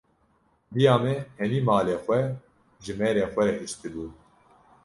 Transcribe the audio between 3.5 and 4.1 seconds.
hişti bû.